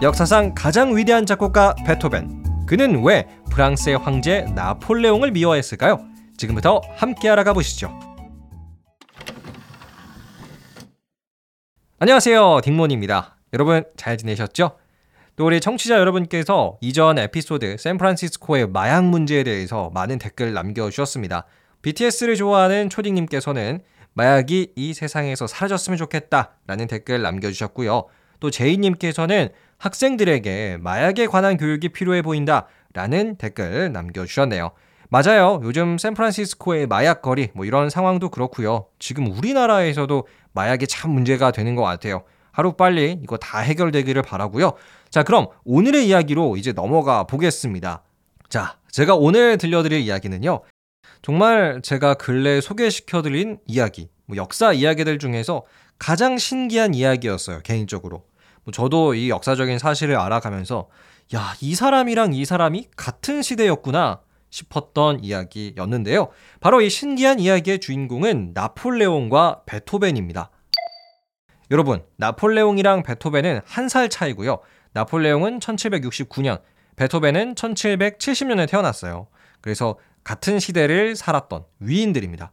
[0.00, 2.66] 역사상 가장 위대한 작곡가 베토벤.
[2.66, 5.98] 그는 왜 프랑스의 황제 나폴레옹을 미워했을까요?
[6.36, 7.98] 지금부터 함께 알아가 보시죠.
[11.98, 12.60] 안녕하세요.
[12.62, 13.38] 딩몬입니다.
[13.54, 14.76] 여러분 잘 지내셨죠?
[15.34, 21.44] 또 우리 청취자 여러분께서 이전 에피소드 샌프란시스코의 마약 문제에 대해서 많은 댓글 남겨주셨습니다.
[21.82, 23.80] BTS를 좋아하는 초딩님께서는
[24.14, 28.06] 마약이 이 세상에서 사라졌으면 좋겠다라는 댓글 남겨주셨고요.
[28.38, 29.48] 또 제이님께서는
[29.78, 34.72] 학생들에게 마약에 관한 교육이 필요해 보인다 라는 댓글 남겨주셨네요.
[35.10, 35.60] 맞아요.
[35.62, 38.86] 요즘 샌프란시스코의 마약 거리 뭐 이런 상황도 그렇고요.
[38.98, 42.24] 지금 우리나라에서도 마약이 참 문제가 되는 것 같아요.
[42.50, 44.72] 하루 빨리 이거 다 해결되기를 바라고요.
[45.10, 48.02] 자, 그럼 오늘의 이야기로 이제 넘어가 보겠습니다.
[48.48, 50.62] 자, 제가 오늘 들려드릴 이야기는요.
[51.22, 55.64] 정말 제가 근래 소개시켜드린 이야기, 뭐 역사 이야기들 중에서
[55.98, 58.24] 가장 신기한 이야기였어요, 개인적으로.
[58.68, 60.88] 뭐 저도 이 역사적인 사실을 알아가면서,
[61.34, 66.28] 야, 이 사람이랑 이 사람이 같은 시대였구나 싶었던 이야기였는데요.
[66.60, 70.50] 바로 이 신기한 이야기의 주인공은 나폴레옹과 베토벤입니다.
[71.70, 74.58] 여러분, 나폴레옹이랑 베토벤은 한 살 차이고요.
[74.92, 76.60] 나폴레옹은 1769년,
[76.96, 79.28] 베토벤은 1770년에 태어났어요.
[79.62, 82.52] 그래서 같은 시대를 살았던 위인들입니다.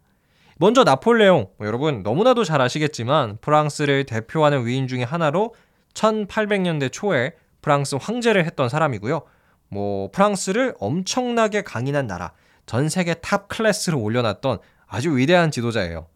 [0.58, 5.54] 먼저 나폴레옹, 뭐 여러분 너무나도 잘 아시겠지만 프랑스를 대표하는 위인 중의 하나로
[5.96, 9.24] 1800년대 초에 프랑스 황제를 했던 사람이고요.
[9.70, 12.34] 뭐 프랑스를 엄청나게 강인한 나라,
[12.68, 16.08] 전 세계 top class로 올려놨던 아주 위대한 지도자예요.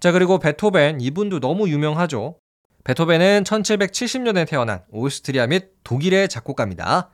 [0.00, 2.38] 자, 그리고 베토벤 이분도 너무 유명하죠.
[2.84, 7.10] 베토벤은 1770년에 태어난 오스트리아 및 독일의 작곡가입니다.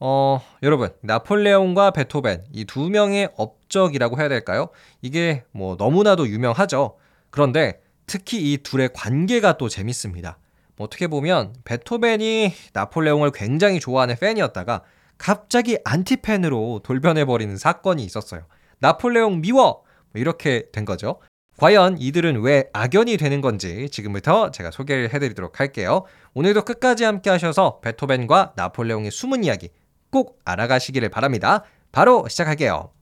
[0.00, 4.68] 어, 여러분, 나폴레옹과 베토벤 이 두 명의 업적이라고 해야 될까요?
[5.02, 6.96] 이게 뭐 너무나도 유명하죠.
[7.30, 10.38] 그런데 특히 이 둘의 관계가 또 재밌습니다.
[10.78, 14.82] 뭐 어떻게 보면 베토벤이 나폴레옹을 굉장히 좋아하는 팬이었다가
[15.18, 18.46] 갑자기 안티팬으로 돌변해버리는 사건이 있었어요.
[18.78, 19.82] 나폴레옹 미워!
[20.12, 21.20] 뭐 이렇게 된 거죠.
[21.58, 26.04] 과연 이들은 왜 악연이 되는 건지 지금부터 제가 소개를 해드리도록 할게요.
[26.34, 29.70] 오늘도 끝까지 함께 하셔서 베토벤과 나폴레옹의 숨은 이야기
[30.10, 31.64] 꼭 알아가시기를 바랍니다.
[31.90, 32.97] 바로 시작할게요.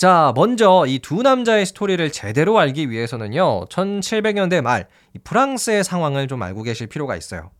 [0.00, 4.88] 자, 먼저 이 두 남자의 스토리를 제대로 알기 위해서는요, 1700년대 말
[5.24, 7.50] 프랑스의 상황을 좀 알고 계실 필요가 있어요.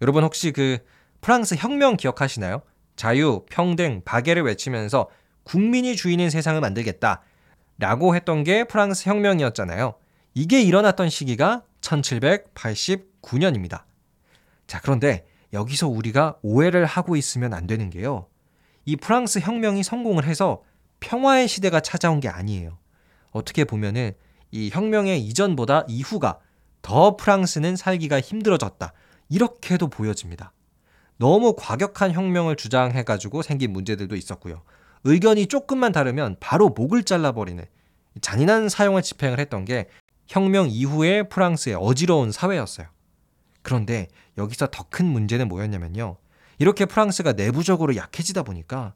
[0.00, 0.78] 여러분 혹시 그
[1.20, 2.62] 프랑스 혁명 기억하시나요?
[2.96, 5.10] 자유, 평등, 박애를 외치면서
[5.42, 7.20] 국민이 주인인 세상을 만들겠다.
[7.76, 9.92] 라고 했던 게 프랑스 혁명이었잖아요.
[10.32, 13.82] 이게 일어났던 시기가 1789년입니다.
[14.66, 18.26] 자, 그런데 여기서 우리가 오해를 하고 있으면 안 되는 게요.
[18.86, 20.62] 이 프랑스 혁명이 성공을 해서
[21.04, 22.78] 평화의 시대가 찾아온 게 아니에요.
[23.30, 24.12] 어떻게 보면은
[24.50, 26.38] 이 혁명의 이전보다 이후가
[26.80, 28.92] 더 프랑스는 살기가 힘들어졌다.
[29.28, 30.52] 이렇게도 보여집니다.
[31.18, 34.62] 너무 과격한 혁명을 주장해가지고 생긴 문제들도 있었고요.
[35.04, 37.62] 의견이 조금만 다르면 바로 목을 잘라버리는
[38.22, 39.88] 잔인한 사용을 집행을 했던 게
[40.26, 42.86] 혁명 이후의 프랑스의 어지러운 사회였어요.
[43.62, 46.16] 그런데 여기서 더 큰 문제는 뭐였냐면요.
[46.58, 48.94] 이렇게 프랑스가 내부적으로 약해지다 보니까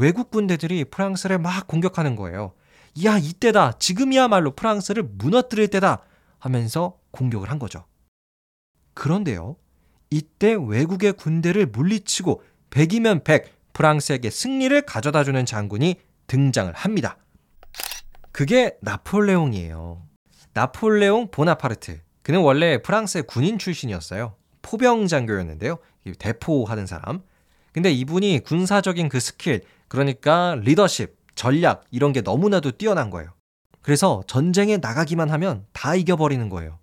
[0.00, 2.54] 외국 군대들이 프랑스를 막 공격하는 거예요.
[3.04, 3.72] 야, 이때다.
[3.78, 6.02] 지금이야말로 프랑스를 무너뜨릴 때다.
[6.38, 7.84] 하면서 공격을 한 거죠.
[8.94, 9.56] 그런데요.
[10.08, 15.96] 이때 외국의 군대를 물리치고 100이면 100 프랑스에게 승리를 가져다 주는 장군이
[16.26, 17.18] 등장을 합니다.
[18.32, 20.02] 그게 나폴레옹이에요.
[20.54, 22.00] 나폴레옹 보나파르트.
[22.22, 24.34] 그는 원래 프랑스의 군인 출신이었어요.
[24.62, 25.76] 포병 장교였는데요.
[26.18, 27.22] 대포하는 사람.
[27.72, 33.32] 근데 이분이 군사적인 그 스킬, 그러니까 리더십, 전략 이런 게 너무나도 뛰어난 거예요.
[33.82, 36.78] 그래서 전쟁에 나가기만 하면 다 이겨버리는 거예요.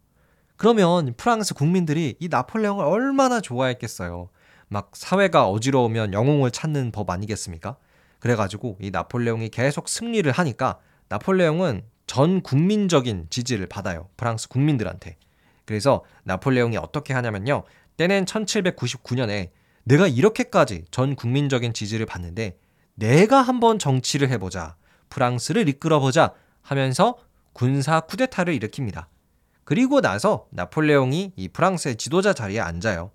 [0.56, 4.30] 그러면 프랑스 국민들이 이 나폴레옹을 얼마나 좋아했겠어요.
[4.70, 7.78] 막 사회가 어지러우면 영웅을 찾는 법 아니겠습니까?
[8.19, 14.09] 그래가지고 이 나폴레옹이 계속 승리를 하니까 나폴레옹은 전 국민적인 지지를 받아요.
[14.18, 15.18] 프랑스 국민들한테.
[15.66, 17.63] 그래서 나폴레옹이 어떻게 하냐면요.
[17.98, 19.50] 때는 1799년에
[19.88, 22.60] 내가 이렇게까지 전 국민적인 지지를 받는데
[22.95, 24.75] 내가 한번 정치를 해보자.
[25.10, 27.18] 프랑스를 이끌어보자 하면서
[27.54, 29.06] 군사 쿠데타를 일으킵니다.
[29.63, 33.12] 그리고 나서 나폴레옹이 이 프랑스의 지도자 자리에 앉아요.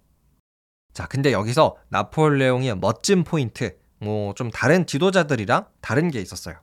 [0.95, 6.57] 자, 근데 여기서 나폴레옹의 멋진 포인트, 뭐 좀 다른 지도자들이랑 다른 게 있었어요.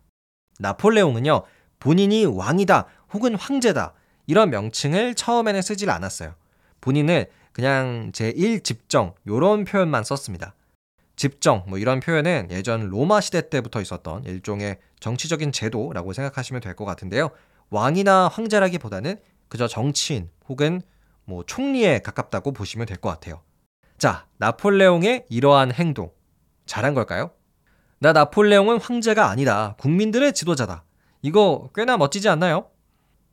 [0.59, 1.43] 나폴레옹은요,
[1.79, 3.93] 본인이 왕이다 혹은 황제다
[4.25, 6.33] 이런 명칭을 처음에는 쓰질 않았어요.
[6.81, 10.53] 본인을 그냥 제1 집정 요런 표현만 썼습니다.
[11.15, 16.85] 집정 뭐 이런 표현은 예전 로마 시대 때부터 있었던 일종의 정치적인 제도라고 생각하시면 될 것
[16.85, 17.31] 같은데요.
[17.71, 19.17] 왕이나 황제라기보다는
[19.49, 20.81] 그저 정치인 혹은
[21.25, 23.41] 뭐 총리에 가깝다고 보시면 될 것 같아요.
[23.97, 26.11] 자, 나폴레옹의 이러한 행동
[26.65, 27.31] 잘한 걸까요?
[27.99, 29.75] 나 나폴레옹은 황제가 아니다.
[29.79, 30.85] 국민들의 지도자다.
[31.21, 32.69] 이거 꽤나 멋지지 않나요?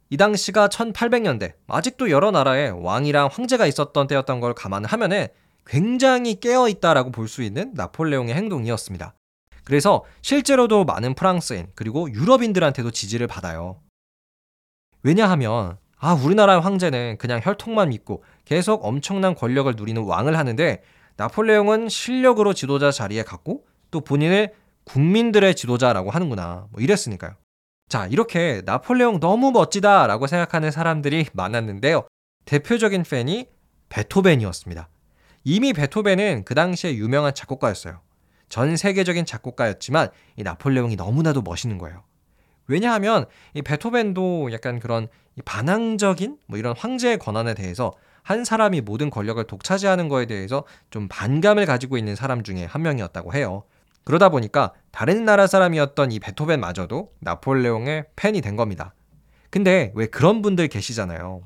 [0.09, 5.27] 이 당시가 1800년대, 아직도 여러 나라에 왕이랑 황제가 있었던 때였던 걸 감안하면은
[5.67, 9.15] 굉장히 깨어 있다라고 볼 수 있는 나폴레옹의 행동이었습니다.
[9.65, 13.81] 그래서 실제로도 많은 프랑스인 그리고 유럽인들한테도 지지를 받아요.
[15.03, 20.83] 왜냐하면 아 우리나라 황제는 그냥 혈통만 믿고 계속 엄청난 권력을 누리는 왕을 하는데
[21.17, 24.55] 나폴레옹은 실력으로 지도자 자리에 갔고 또 본인을
[24.85, 27.35] 국민들의 지도자라고 하는구나 뭐 이랬으니까요.
[27.89, 32.07] 자 이렇게 나폴레옹 너무 멋지다 라고 생각하는 사람들이 많았는데요.
[32.45, 33.47] 대표적인 팬이
[33.89, 34.89] 베토벤이었습니다.
[35.45, 38.01] 이미 베토벤은 그 당시에 유명한 작곡가였어요.
[38.49, 42.03] 전 세계적인 작곡가였지만 이 나폴레옹이 너무나도 멋있는 거예요.
[42.67, 45.07] 왜냐하면 이 베토벤도 약간 그런
[45.45, 47.93] 반항적인 뭐 이런 황제의 권한에 대해서
[48.25, 53.35] 한 사람이 모든 권력을 독차지하는 거에 대해서 좀 반감을 가지고 있는 사람 중에 한 명이었다고
[53.35, 53.63] 해요.
[54.07, 58.95] 그러다 보니까 다른 나라 사람이었던 이 베토벤마저도 나폴레옹의 팬이 된 겁니다.
[59.51, 61.43] 근데 왜 그런 분들 계시잖아요.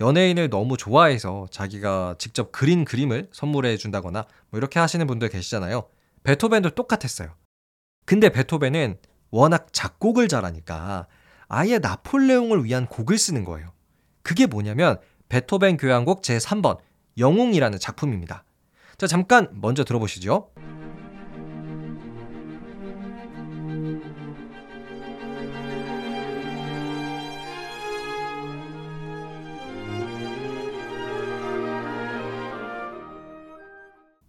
[0.00, 5.86] 연예인을 너무 좋아해서 자기가 직접 그린 그림을 선물해 준다거나 뭐 이렇게 하시는 분들 계시잖아요.
[6.24, 7.34] 베토벤도 똑같았어요.
[8.06, 8.96] 근데 베토벤은
[9.30, 11.08] 워낙 작곡을 잘하니까
[11.46, 13.70] 아예 나폴레옹을 위한 곡을 쓰는 거예요.
[14.22, 14.98] 그게 뭐냐면
[15.28, 16.78] 베토벤 교향곡 제3번
[17.18, 18.44] 영웅이라는 작품입니다.
[18.96, 20.48] 자, 잠깐 먼저 들어보시죠.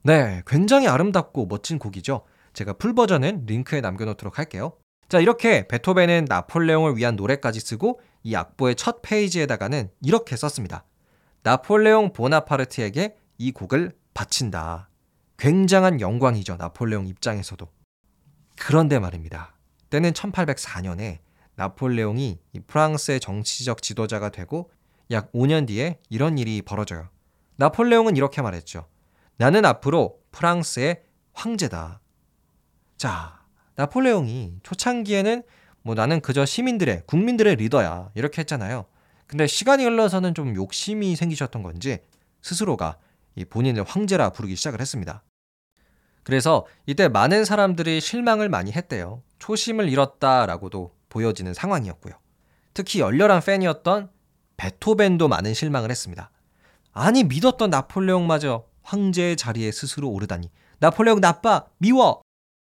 [0.04, 2.24] 네, 굉장히 아름답고 멋진 곡이죠.
[2.54, 4.74] 제가 풀 버전은 링크에 남겨놓도록 할게요.
[5.10, 10.86] 자, 이렇게 베토벤은 나폴레옹을 위한 노래까지 쓰고 이 악보의 첫 페이지에다가는 이렇게 썼습니다.
[11.44, 14.90] 나폴레옹 보나파르트에게 이 곡을 바친다.
[15.38, 17.68] 굉장한 영광이죠, 나폴레옹 입장에서도.
[18.58, 19.58] 그런데 말입니다.
[19.90, 21.20] 때는 1804년에
[21.56, 24.72] 나폴레옹이 프랑스의 정치적 지도자가 되고
[25.10, 27.10] 약 5년 뒤에 이런 일이 벌어져요.
[27.58, 28.88] 나폴레옹은 이렇게 말했죠.
[29.42, 31.02] 나는 앞으로 프랑스의
[31.34, 32.00] 황제다.
[32.96, 33.40] 자,
[33.74, 35.42] 나폴레옹이 초창기에는
[35.82, 38.12] 뭐 나는 그저 시민들의, 국민들의 리더야.
[38.14, 38.86] 이렇게 했잖아요.
[39.26, 42.02] 근데 시간이 흘러서는 좀 욕심이 생기셨던 건지
[42.44, 43.00] 스스로가
[43.34, 45.24] 이 본인을 황제라 부르기 시작을 했습니다.
[46.22, 49.24] 그래서 이때 많은 사람들이 실망을 많이 했대요.
[49.40, 52.14] 초심을 잃었다라고도 보여지는 상황이었고요.
[52.76, 54.12] 특히 열렬한 팬이었던
[54.58, 56.30] 베토벤도 많은 실망을 했습니다.
[56.94, 60.50] 아니 믿었던 나폴레옹마저 황제의 자리에 스스로 오르다니
[60.80, 62.22] 나폴레옹 나빠 미워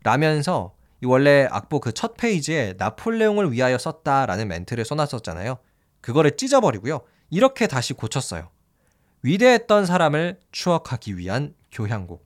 [0.05, 0.75] 라면서
[1.05, 5.59] 원래 악보 그 첫 페이지에 나폴레옹을 위하여 썼다라는 멘트를 써놨었잖아요.
[6.01, 7.01] 그거를 찢어버리고요.
[7.31, 8.51] 이렇게 다시 고쳤어요.
[9.23, 12.25] 위대했던 사람을 추억하기 위한 교향곡.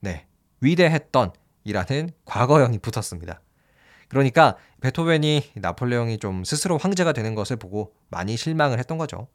[0.00, 0.26] 네,
[0.60, 1.32] 위대했던
[1.64, 3.40] 이라는 과거형이 붙었습니다.
[4.08, 9.28] 그러니까 베토벤이 나폴레옹이 좀 스스로 황제가 되는 것을 보고 많이 실망을 했던 거죠.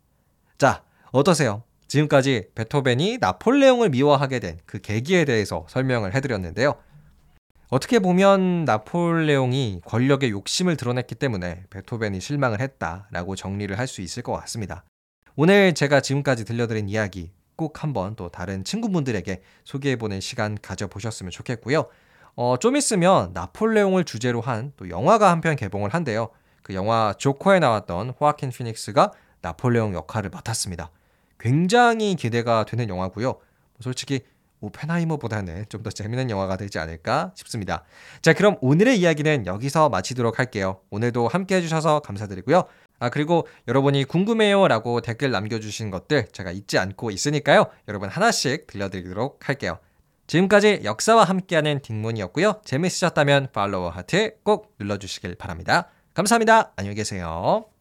[0.57, 1.63] 자, 어떠세요?
[1.87, 6.75] 지금까지 베토벤이 나폴레옹을 미워하게 된 그 계기에 대해서 설명을 해드렸는데요.
[7.69, 14.33] 어떻게 보면 나폴레옹이 권력의 욕심을 드러냈기 때문에 베토벤이 실망을 했다라고 정리를 할 수 있을 것
[14.33, 14.83] 같습니다.
[15.35, 21.85] 오늘 제가 지금까지 들려드린 이야기 꼭 한번 또 다른 친구분들에게 소개해보는 시간 가져보셨으면 좋겠고요.
[22.35, 26.30] 어, 좀 있으면 나폴레옹을 주제로 한 또 영화가 한 편 개봉을 한대요.
[26.63, 29.11] 그 영화 조커에 나왔던 호아킨 피닉스가
[29.42, 30.89] 나폴레옹 역할을 맡았습니다.
[31.39, 33.33] 굉장히 기대가 되는 영화고요.
[33.33, 33.42] 뭐
[33.81, 34.21] 솔직히
[34.61, 37.83] 오펜하이머보다는 좀 더 재밌는 영화가 되지 않을까 싶습니다.
[38.21, 40.81] 자, 그럼 오늘의 이야기는 여기서 마치도록 할게요.
[40.89, 42.63] 오늘도 함께 해주셔서 감사드리고요.
[42.97, 47.65] 아, 그리고 여러분이 궁금해요 라고 댓글 남겨주신 것들 제가 잊지 않고 있으니까요.
[47.87, 49.77] 여러분 하나씩 들려드리도록 할게요.
[50.27, 52.61] 지금까지 역사와 함께하는 딩문이었고요.
[52.65, 55.89] 재밌으셨다면 팔로워 하트 꼭 눌러주시길 바랍니다.
[56.15, 56.71] 감사합니다.
[56.77, 57.74] 안녕히 계세요.